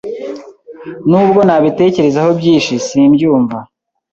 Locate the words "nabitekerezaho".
1.47-2.29